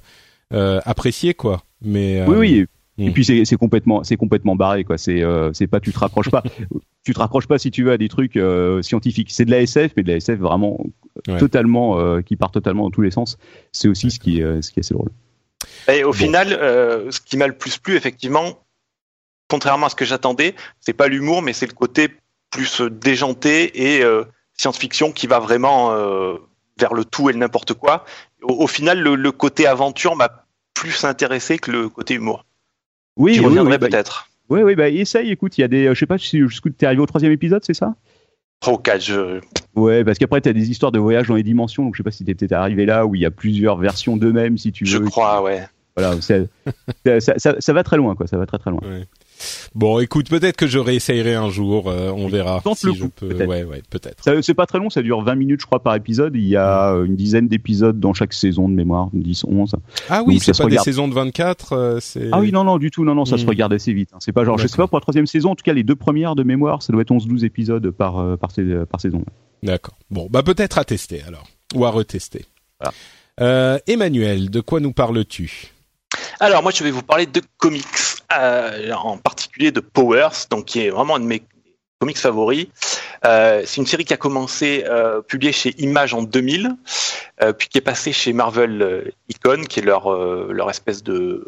[0.53, 1.63] euh, apprécier, quoi.
[1.83, 2.65] Mais euh, Oui, oui.
[2.99, 3.13] Et Mm.
[3.13, 4.99] puis c'est c'est complètement, c'est complètement barré quoi.
[4.99, 6.43] C'est, euh, c'est pas, tu te raccroches pas,
[7.03, 9.31] tu te raccroches pas si tu veux à des trucs euh, scientifiques.
[9.31, 10.79] C'est de la SF, mais de la SF vraiment
[11.27, 11.39] Ouais.
[11.39, 13.37] totalement, euh, qui part totalement dans tous les sens.
[13.71, 15.09] C'est aussi ce qui, est, euh, ce qui est assez drôle.
[15.91, 16.13] Et au Bon.
[16.13, 18.59] final, euh, ce qui m'a le plus plu, effectivement,
[19.49, 22.09] contrairement à ce que j'attendais, c'est pas l'humour, mais c'est le côté
[22.51, 24.23] plus déjanté et euh,
[24.55, 26.35] science-fiction qui va vraiment euh,
[26.79, 28.05] vers le tout et le n'importe quoi.
[28.43, 30.42] Au, au final, le, le côté aventure m'a
[30.73, 32.45] plus intéressé que le côté humour.
[33.17, 34.27] Oui, oui, reviendrai oui, bah, peut-être.
[34.49, 35.29] oui, oui, bah, essaye.
[35.31, 37.31] Écoute, il y a des, euh, je sais pas si jusqu'où t'es arrivé au troisième
[37.31, 37.95] épisode, c'est ça?
[38.59, 39.39] Trois ou quatre, je-
[39.75, 41.83] Ouais, parce qu'après t'as des histoires de voyage dans les dimensions.
[41.83, 44.17] Donc je sais pas si t'es peut-être arrivé là où il y a plusieurs versions
[44.17, 45.05] d'eux-mêmes, si tu je veux.
[45.05, 45.67] crois, ouais.
[45.95, 48.25] Voilà, ça, ça, ça va très loin, quoi.
[48.25, 48.81] Ça va très très loin.
[49.75, 51.89] Bon, écoute, peut-être que je réessayerai un jour.
[51.89, 53.27] euh, on verra Tente si le je coup, peux.
[53.29, 53.47] peut-être.
[53.49, 54.23] Ouais, ouais, peut-être.
[54.23, 56.35] Ça, c'est pas très long, ça dure 20 minutes, je crois, par épisode.
[56.35, 59.75] Il y a une dizaine d'épisodes dans chaque saison de mémoire, 10, 11.
[60.09, 60.85] Ah oui, c'est pas des regarde.
[60.85, 61.73] saisons de 24.
[61.73, 62.29] euh, c'est.
[62.31, 63.49] Ah oui, non, non, du tout, non, non, ça se Hmm.
[63.49, 64.09] regarde assez vite.
[64.13, 64.17] hein.
[64.19, 65.95] C'est pas genre, je sais pas, pour la troisième saison, en tout cas, les deux
[65.95, 69.23] premières de mémoire, ça doit être 11-12 épisodes par, euh, par, sais- par saison.
[69.63, 69.95] D'accord.
[70.11, 72.45] Bon, bah peut-être à tester alors, ou à retester.
[72.79, 72.93] Voilà.
[73.41, 75.71] Euh, Emmanuel, de quoi nous parles-tu?
[76.39, 77.83] Alors moi je vais vous parler de comics,
[78.41, 81.43] euh, en particulier de Powers, donc qui est vraiment un de mes
[81.99, 82.67] comics favoris.
[83.25, 86.75] Euh, c'est une série qui a commencé euh, publiée chez Image en 2000,
[87.41, 90.11] euh, puis qui est passée chez Marvel Icon, qui est leur
[90.51, 91.47] leur espèce de,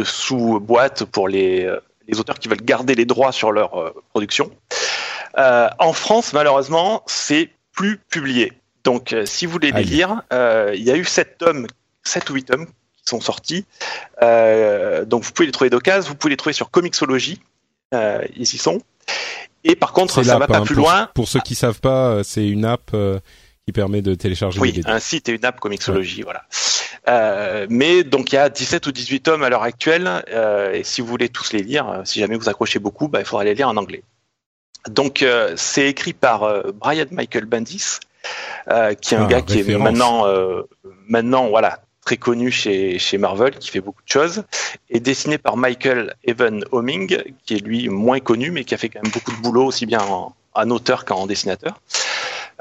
[0.00, 1.72] de sous-boîte pour les
[2.08, 4.50] les auteurs qui veulent garder les droits sur leur production.
[5.36, 8.52] En France, malheureusement, c'est plus publié.
[8.82, 11.66] Donc, si vous voulez les lire, il y a eu sept tomes,
[12.02, 12.66] sept ou huit tomes
[13.04, 13.66] sont sortis.
[14.22, 16.08] Euh, donc, vous pouvez les trouver d'occasion.
[16.08, 17.40] Vous pouvez les trouver sur Comixology.
[17.92, 18.80] Euh, ils y sont.
[19.64, 21.10] Et par contre, ça va pas hein, plus pour, loin.
[21.14, 22.94] Pour ceux qui savent pas, euh, c'est une app
[23.66, 26.42] qui permet de télécharger Oui, un site et une app Comixology, voilà.
[27.08, 30.84] Euh, mais donc il y a 17 ou 18 tomes à l'heure actuelle, euh, et
[30.84, 33.54] si vous voulez tous les lire, si jamais vous accrochez beaucoup, bah, il faudra les
[33.54, 34.02] lire en anglais.
[34.88, 37.98] Donc euh, c'est écrit par Brian Michael Bendis,
[39.00, 40.26] qui est un Ah, gars qui est maintenant,
[41.08, 44.44] maintenant voilà, très connu chez, chez Marvel, qui fait beaucoup de choses,
[44.90, 48.88] et dessiné par Michael Evan Homing, qui est lui moins connu, mais qui a fait
[48.88, 51.80] quand même beaucoup de boulot, aussi bien en, auteur qu'en dessinateur.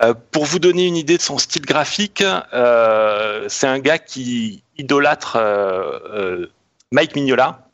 [0.01, 4.63] Euh, pour vous donner une idée de son style graphique, euh, c'est un gars qui
[4.77, 6.47] idolâtre euh,
[6.91, 7.67] Mike Mignola.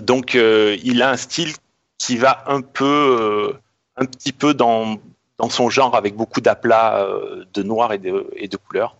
[0.00, 1.52] Donc, il a un style
[1.98, 3.54] qui va un peu,
[3.96, 4.96] un petit peu dans,
[5.36, 7.06] dans son genre, avec beaucoup d'aplats
[7.52, 8.96] de noir et de, et de couleurs.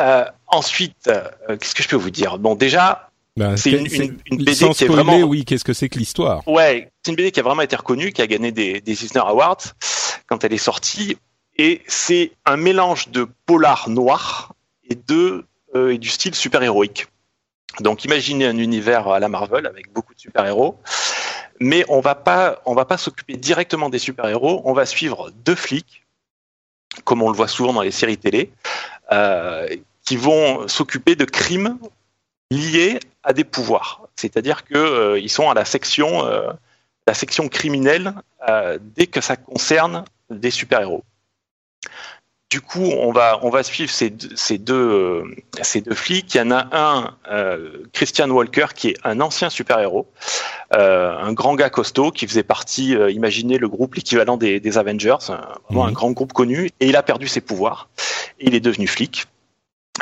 [0.00, 1.22] Euh, ensuite, euh,
[1.58, 2.38] qu'est-ce que je peux vous dire?
[2.38, 5.64] Bon, déjà, Ben, c'est une- une- une BD sans qui est spoiler, vraiment- oui, qu'est-ce
[5.64, 6.46] que c'est que l'histoire?
[6.48, 9.20] Ouais, c'est une BD qui a vraiment été reconnue, qui a gagné des, des Eisner
[9.20, 9.58] Awards
[10.26, 11.16] quand elle est sortie.
[11.56, 14.54] Et c'est un mélange de polar noir
[14.88, 17.06] et, de, euh, et du style super-héroïque.
[17.80, 20.78] Donc imaginez un univers à la Marvel avec beaucoup de super-héros.
[21.60, 24.62] Mais on va pas, on va pas s'occuper directement des super-héros.
[24.64, 26.04] On va suivre deux flics
[27.04, 28.50] comme on le voit souvent dans les séries télé,
[30.04, 31.78] qui vont s'occuper de crimes
[32.50, 34.08] liés à des pouvoirs.
[34.16, 36.24] C'est-à-dire qu'ils sont à la section,
[37.06, 38.14] la section criminelle
[38.96, 41.04] dès que ça concerne des super-héros.
[42.50, 46.34] Du coup, on va, on va suivre ces, ces, deux, euh, ces deux flics.
[46.34, 50.10] Il y en a un, euh, Christian Walker, qui est un ancien super-héros,
[50.74, 55.18] euh, un grand gars costaud qui faisait partie, imaginez le groupe, l'équivalent des, des, Avengers,
[55.68, 55.94] vraiment un mhm.
[55.94, 57.90] grand groupe connu, et il a perdu ses pouvoirs.
[58.40, 59.26] Et il est devenu flic.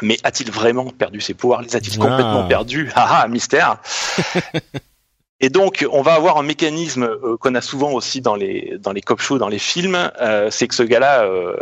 [0.03, 1.63] Mais a-t-il vraiment perdu ses pouvoirs?
[1.63, 2.49] Les a-t-il complètement ah.
[2.49, 2.93] perdus?
[2.95, 3.79] Ah ah, mystère
[5.41, 8.93] Et donc, on va avoir un mécanisme euh, qu'on a souvent aussi dans les dans
[8.93, 11.55] les cop shows, dans les films, euh, c'est que ce gars-là euh,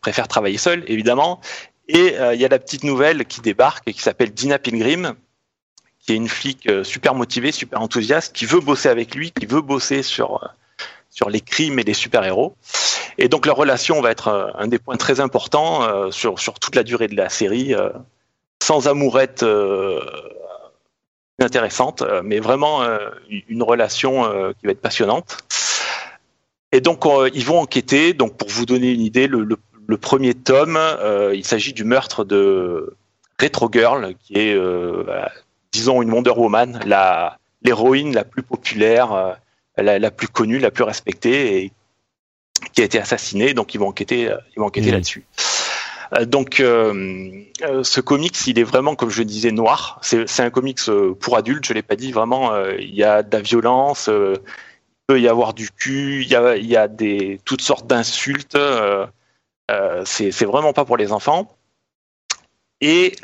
[0.00, 1.40] préfère travailler seul, évidemment.
[1.88, 5.14] Et il y a la petite nouvelle qui débarque et qui s'appelle Dina Pilgrim,
[6.00, 9.60] qui est une flic super motivée, super enthousiaste, qui veut bosser avec lui, qui veut
[9.60, 10.52] bosser sur
[11.10, 12.56] sur les crimes et les super-héros.
[13.18, 16.82] Et donc leur relation va être un des points très importants sur sur toute la
[16.82, 17.72] durée de la série.
[18.60, 19.44] sans amourette
[21.44, 22.98] intéressante, euh, mais vraiment euh,
[23.48, 25.38] une relation euh, qui va être passionnante.
[26.72, 28.12] Et donc ils vont enquêter.
[28.12, 29.46] Donc pour vous donner une idée, le,
[29.86, 30.78] le, premier tome,
[31.32, 32.96] il s'agit du meurtre de
[33.40, 34.60] Retro Girl, qui est,
[35.72, 39.38] disons, une Wonder Woman, la l'héroïne la plus populaire,
[39.78, 41.72] la, la, plus connue, la plus respectée, et
[42.74, 43.54] qui a été assassinée.
[43.54, 44.94] Donc ils vont enquêter, ils vont enquêter mmh.
[44.94, 45.24] là-dessus.
[46.14, 49.98] Euh, donc, euh, euh, ce comics, il est vraiment, comme je disais, noir.
[50.02, 50.80] C'est un comics
[51.20, 51.66] pour adultes.
[51.66, 52.12] Je l'ai pas dit.
[52.12, 54.08] Vraiment, il y a de la violence.
[54.08, 54.40] il
[55.06, 56.22] peut y avoir du cul.
[56.22, 58.56] Il y a, il y a des toutes sortes d'insultes.
[60.04, 61.52] c'est vraiment pas pour les enfants.
[62.80, 63.16] Et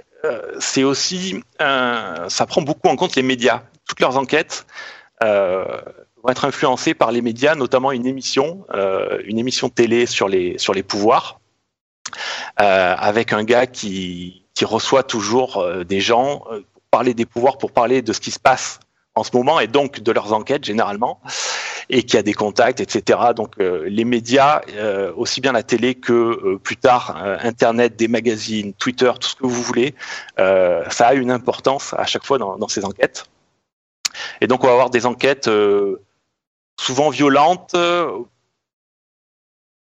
[0.58, 3.62] c'est aussi, ça prend beaucoup en compte les médias.
[3.86, 4.66] Toutes leurs enquêtes
[5.20, 8.66] vont être influencées par les médias, notamment une émission,
[9.24, 11.41] une émission télé sur les sur les pouvoirs.
[12.60, 17.58] Euh, avec un gars qui, reçoit toujours euh, des gens euh, pour parler des pouvoirs,
[17.58, 18.78] pour parler de ce qui se passe
[19.16, 21.20] en ce moment et donc de leurs enquêtes généralement
[21.90, 23.18] et qui a des contacts, etc.
[23.34, 24.62] Donc les médias,
[25.16, 29.62] aussi bien la télé que plus tard Internet, des magazines, Twitter, tout ce que vous
[29.62, 29.94] voulez,
[30.38, 33.26] ça a une importance à chaque fois dans, dans, ces enquêtes.
[34.40, 35.50] Et donc on va avoir des enquêtes
[36.80, 37.76] souvent violentes,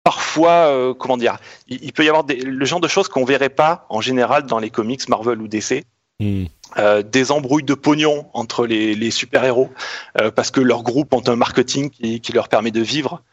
[0.04, 3.86] parfois, euh, comment dire, il, peut y avoir le genre de choses qu'on verrait pas
[3.90, 5.84] en général dans les comics Marvel ou DC.
[6.20, 6.46] Hmm.
[6.78, 9.70] Euh, des embrouilles de pognon entre les, super-héros
[10.20, 13.24] euh, parce que leur groupe ont un marketing qui, leur permet de vivre.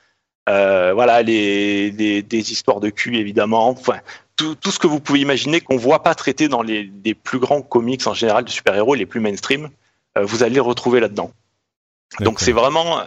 [0.46, 3.68] voilà, les, des histoires de cul évidemment.
[3.68, 3.98] Enfin,
[4.36, 7.62] tout, ce que vous pouvez imaginer qu'on voit pas traité dans les, les, plus grands
[7.62, 9.70] comics en général de super-héros, les plus mainstream,
[10.20, 11.30] vous allez les retrouver là-dedans.
[12.20, 13.02] Donc c'est vraiment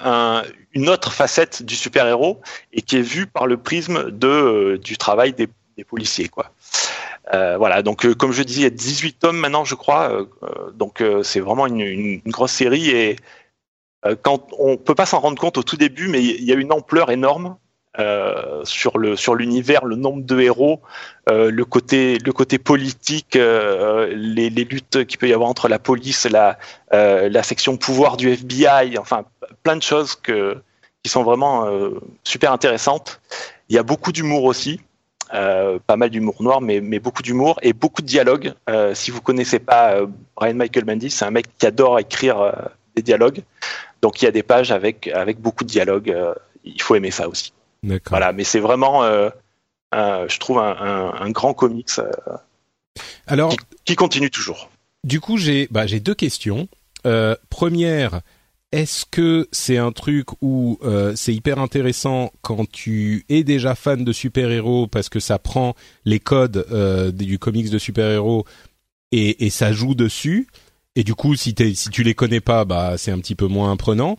[0.73, 2.41] une autre facette du super-héros
[2.73, 5.49] et qui est vue par le prisme de, euh, du travail des,
[5.87, 6.27] policiers.
[6.27, 6.51] Quoi.
[7.33, 10.27] Euh, voilà, donc euh, comme je disais, il y a 18 tomes maintenant, je crois.
[10.73, 13.15] donc c'est vraiment une, une, grosse série et
[14.21, 16.73] quand on peut pas s'en rendre compte au tout début, mais il y a une
[16.73, 17.55] ampleur énorme
[17.97, 20.79] euh, sur l'univers, le nombre de héros,
[21.27, 22.19] euh, le côté
[22.59, 28.29] politique, euh, les, luttes qu'il peut y avoir entre la police, la section pouvoir du
[28.29, 29.25] FBI, enfin
[29.63, 31.67] plein de choses qui sont vraiment
[32.23, 33.21] super intéressantes.
[33.69, 34.79] Il y a beaucoup d'humour aussi.
[35.31, 38.53] pas mal d'humour noir, mais, beaucoup d'humour et beaucoup de dialogue.
[38.93, 39.95] si vous connaissez pas
[40.35, 42.53] Brian Michael Mendy, c'est un mec qui adore écrire
[42.95, 43.41] des dialogues.
[44.03, 46.15] Donc il y a des pages avec avec beaucoup de dialogue.
[46.63, 47.51] il faut aimer ça aussi.
[47.83, 49.29] Voilà, mais c'est vraiment, euh,
[49.93, 52.11] je trouve, un, grand comics euh,
[53.27, 54.69] Alors, qui, continue toujours.
[55.03, 56.67] Du coup, j'ai bah, deux questions.
[57.05, 58.21] Euh, première,
[58.71, 60.79] est-ce que c'est un truc où
[61.15, 66.19] c'est hyper intéressant quand tu es déjà fan de super-héros parce que ça prend les
[66.19, 66.65] codes
[67.15, 68.45] du comics de super-héros
[69.11, 70.47] et, et, ça joue dessus?
[70.95, 73.77] Et du coup si, si tu les connais pas bah c'est un petit peu moins
[73.77, 74.17] prenant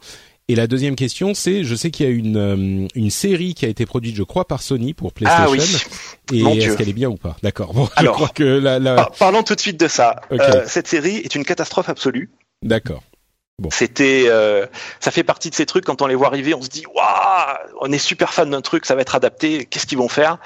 [0.50, 3.66] et la deuxième question, c'est, je sais qu'il y a une, euh, une série qui
[3.66, 5.44] a été produite, je crois, par Sony pour PlayStation.
[5.46, 5.48] Ah
[6.32, 6.36] oui.
[6.56, 7.36] Et est-ce qu'elle est bien ou pas?
[7.40, 7.72] D'accord.
[7.72, 10.16] Bon, Alors, je crois que la, parlons tout de suite de ça.
[10.32, 12.30] Euh, cette série est une catastrophe absolue.
[12.62, 13.04] D'accord.
[13.60, 13.70] Bon.
[13.70, 14.66] C'était, euh,
[14.98, 17.56] ça fait partie de ces trucs quand on les voit arriver, on se dit, waouh,
[17.80, 20.38] on est super fan d'un truc, ça va être adapté, qu'est-ce qu'ils vont faire?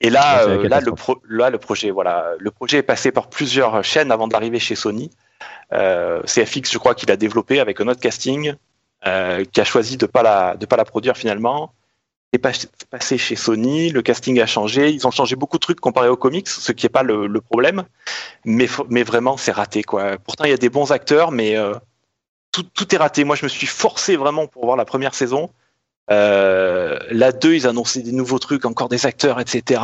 [0.00, 0.92] Et là, là, le
[1.28, 5.12] là, le projet, voilà, le projet est passé par plusieurs chaînes avant d'arriver chez Sony.
[5.70, 8.56] C'est FX, je crois, qu'il a développé avec un autre casting.
[9.06, 11.74] Euh, qui a choisi de pas la de pas la produire finalement.
[12.34, 16.08] Est passé chez Sony, le casting a changé, ils ont changé beaucoup de trucs comparé
[16.08, 17.84] aux comics, ce qui est pas le, le problème,
[18.46, 20.16] mais mais vraiment c'est raté quoi.
[20.16, 21.74] Pourtant il y a des bons acteurs, mais euh,
[22.50, 23.24] tout, tout est raté.
[23.24, 25.50] Moi je me suis forcé vraiment pour voir la première saison.
[26.10, 29.80] Euh, la 2, ils annonçaient des nouveaux trucs, encore des acteurs, etc.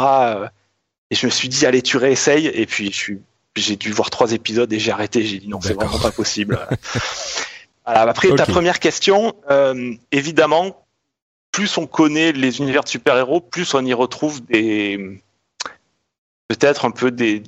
[1.10, 2.46] Et je me suis dit, allez, tu réessayes.
[2.46, 3.20] Et puis, je suis,
[3.56, 5.24] j'ai dû voir trois épisodes et j'ai arrêté.
[5.24, 6.58] J'ai dit non, c'est vraiment pas possible.
[7.88, 10.86] après, ta première question, euh, évidemment,
[11.52, 15.22] plus on connaît les univers de super-héros, plus on y retrouve des
[16.48, 17.40] peut-être un peu des,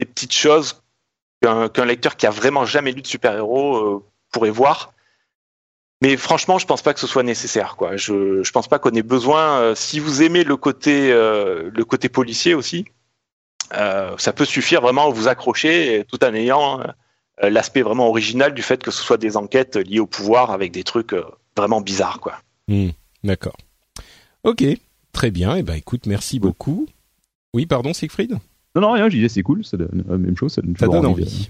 [0.00, 0.82] des petites choses
[1.42, 4.92] qu'un lecteur qui a vraiment jamais lu de super-héros euh, pourrait voir.
[6.00, 7.76] Mais franchement, je pense pas que ce soit nécessaire.
[7.76, 7.96] Quoi.
[7.96, 9.60] Je, je pense pas qu'on ait besoin.
[9.60, 12.86] Euh, si vous aimez le côté, le côté policier aussi,
[13.70, 16.80] ça peut suffire vraiment à vous accrocher tout en ayant
[17.42, 20.84] l'aspect vraiment original du fait que ce soit des enquêtes liées au pouvoir avec des
[20.84, 21.14] trucs
[21.56, 22.20] vraiment bizarres.
[22.20, 22.38] Quoi.
[22.68, 22.90] Hmm,
[23.22, 23.56] d'accord.
[24.44, 24.64] Ok,
[25.12, 25.56] très bien.
[25.56, 26.86] Et eh ben, écoute, merci beaucoup.
[27.54, 28.38] Oui, pardon, Siegfried?
[28.74, 30.86] Non, non, rien, je disais c'est cool, ça donne la même chose, ça donne, ça
[30.86, 31.48] donne envie.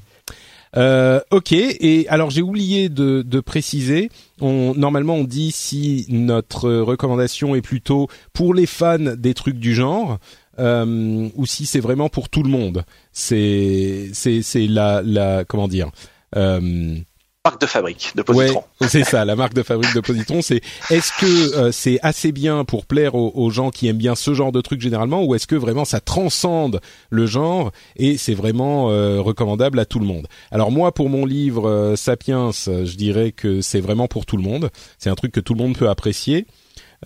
[0.76, 6.68] Euh, ok, et alors j'ai oublié de, de, préciser, on, normalement on dit si notre
[6.68, 10.18] recommandation est plutôt pour les fans des trucs du genre,
[10.58, 12.84] euh, ou si c'est vraiment pour tout le monde.
[13.12, 15.90] C'est c'est c'est la la comment dire.
[16.36, 16.98] Euh,
[17.46, 18.64] marque de fabrique de positron.
[18.80, 20.40] Ouais, c'est ça, la marque de fabrique de positron.
[20.40, 24.32] C'est est-ce que euh, c'est assez bien pour plaire aux, gens qui aiment bien ce
[24.32, 28.90] genre de truc généralement, ou est-ce que vraiment ça transcende le genre et c'est vraiment
[28.90, 30.26] euh, recommandable à tout le monde?
[30.50, 34.42] Alors moi, pour mon livre euh, Sapiens, je dirais que c'est vraiment pour tout le
[34.42, 34.70] monde.
[34.98, 36.46] C'est un truc que tout le monde peut apprécier.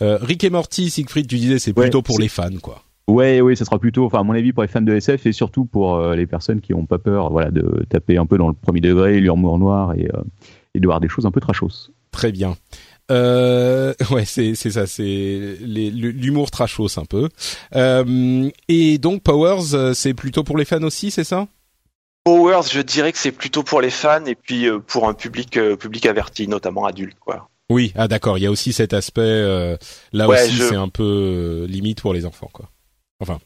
[0.00, 2.84] Rick et Morty, Siegfried, tu disais c'est plutôt pour les fans, quoi.
[3.08, 5.32] Ouais, oui, ça sera plutôt, enfin, à mon avis, pour les fans de SF et
[5.32, 8.48] surtout pour euh, les personnes qui n'ont pas peur, voilà, de taper un peu dans
[8.48, 10.22] le premier degré, l'humour noir et, euh,
[10.74, 11.90] et de voir des choses un peu trashos.
[12.10, 12.54] Très bien.
[13.10, 17.30] Euh, ouais, c'est c'est ça, c'est l'humour trashos un peu.
[17.74, 21.48] Euh, et donc Powers, c'est plutôt pour les fans aussi, c'est ça?
[22.24, 26.04] Powers, je dirais que c'est plutôt pour les fans et puis pour un public public
[26.04, 27.48] averti, notamment adulte, quoi.
[27.70, 29.78] Oui, ah d'accord, il y a aussi cet aspect.
[30.12, 32.68] là aussi, c'est un peu limite pour les enfants, quoi.
[33.20, 33.38] Enfin,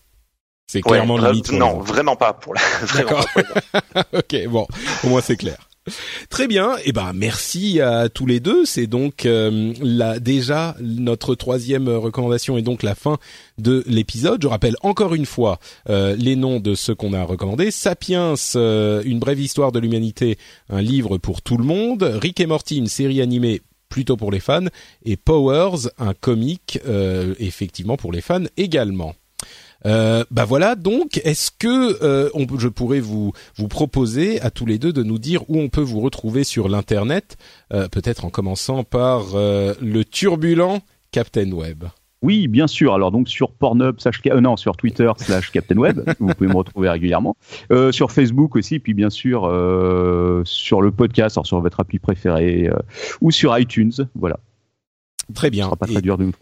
[0.67, 1.53] c'est clairement limite.
[1.53, 2.61] non, vraiment pas pour la.
[2.95, 3.27] D'accord.
[4.13, 4.67] ok, bon,
[5.05, 5.59] au moins c'est clair.
[6.31, 8.65] Très bien, et eh ben merci à tous les deux.
[8.65, 9.73] C'est donc euh,
[10.21, 13.19] déjà notre troisième recommandation et donc la fin
[13.59, 14.41] de l'épisode.
[14.41, 15.59] Je rappelle encore une fois
[15.91, 17.73] euh, les noms de ceux qu'on a recommandés.
[17.73, 22.05] Sapiens, euh, une brève histoire de l'humanité, un livre pour tout le monde.
[22.05, 24.67] Rick et Morty, une série animée plutôt pour les fans.
[25.05, 26.79] Et Powers, un comique
[27.39, 29.15] effectivement pour les fans également.
[29.87, 30.75] Euh, bah voilà.
[30.75, 35.03] Donc, est-ce que euh, on, je pourrais vous vous proposer à tous les deux de
[35.03, 37.37] nous dire où on peut vous retrouver sur l'internet,
[37.73, 41.85] euh, peut-être en commençant par euh, le turbulent Captain Web.
[42.23, 42.95] Oui, bien sûr.
[42.95, 46.89] Alors donc sur Pornhub, slash, non, sur Twitter slash Captain Web, vous pouvez me retrouver
[46.89, 47.37] régulièrement.
[47.91, 49.43] sur Facebook aussi, puis bien sûr
[50.45, 52.71] sur le podcast, alors sur votre appli préférée,
[53.21, 53.93] ou sur iTunes.
[54.15, 54.39] Voilà.
[55.35, 55.65] Très bien.
[55.65, 56.33] Ce sera pas très dur de nous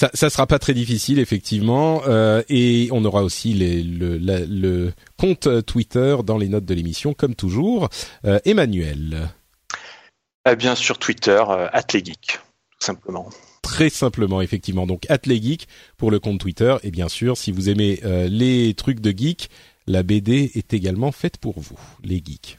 [0.00, 4.94] ça, ça sera pas très difficile effectivement, euh, et on aura aussi les, le, le,
[5.18, 7.90] compte Twitter dans les notes de l'émission comme toujours.
[8.24, 9.28] Euh, Emmanuel.
[10.48, 12.40] Eh bien sur Twitter, euh, Atlegeek,
[12.78, 13.28] tout simplement.
[13.60, 14.86] Très simplement, effectivement.
[14.86, 19.00] Donc Atlegeek pour le compte Twitter, et bien sûr, si vous aimez euh, les trucs
[19.00, 19.50] de geek,
[19.86, 22.56] la BD est également faite pour vous, les geeks.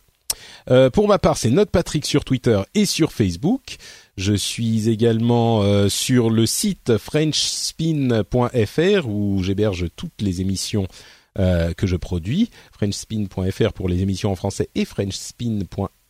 [0.69, 3.77] Euh, pour ma part, c'est Note Patrick sur Twitter et sur Facebook.
[4.17, 10.85] Je suis également euh, sur le site frenchspin.fr où j'héberge toutes les émissions
[11.39, 12.49] euh, que je produis.
[12.73, 16.00] frenchspin.fr pour les émissions en français et frenchspin.fr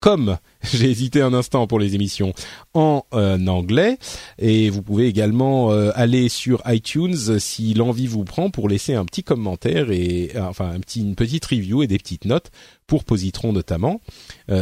[0.00, 2.32] comme j'ai hésité un instant pour les émissions
[2.74, 3.98] en euh, anglais.
[4.38, 9.04] Et vous pouvez également euh, aller sur iTunes si l'envie vous prend pour laisser un
[9.04, 12.50] petit commentaire et euh, enfin un petit une petite review et des petites notes
[12.86, 14.00] pour Positron notamment.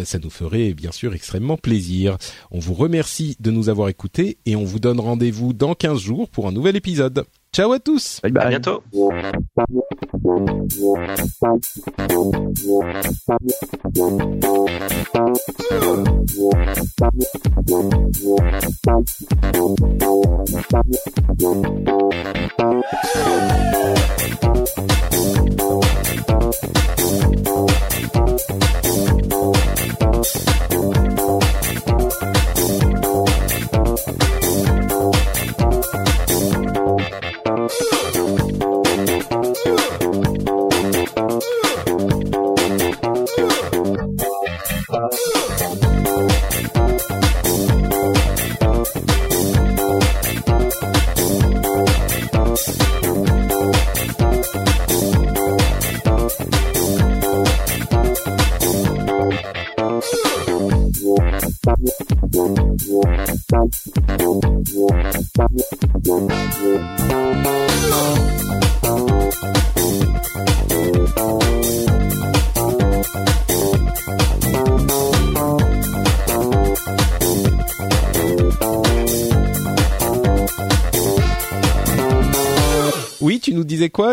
[0.05, 2.18] Ça nous ferait bien sûr extrêmement plaisir.
[2.51, 6.29] On vous remercie de nous avoir écoutés et on vous donne rendez-vous dans 15 jours
[6.29, 7.25] pour un nouvel épisode
[7.57, 8.21] Ciao à tous.
[8.23, 8.45] Bye bye.
[8.45, 8.83] À bientôt.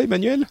[0.03, 0.45] Emmanuel?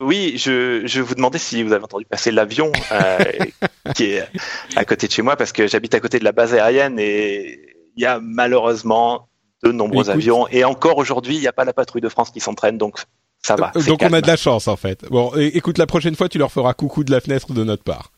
[0.00, 3.18] Oui, je, je vous demandais si vous avez entendu passer l'avion euh,
[3.94, 4.28] qui est
[4.76, 7.58] à côté de chez moi parce que j'habite à côté de la base aérienne et
[7.96, 9.28] il y a malheureusement
[9.64, 12.38] de nombreux avions et encore aujourd'hui il n'y a pas la patrouille de France qui
[12.38, 13.00] s'entraîne donc
[13.42, 13.72] ça va.
[13.86, 15.04] Donc on a de la chance en fait.
[15.10, 18.12] Bon, écoute, la prochaine fois tu leur feras coucou de la fenêtre de notre part.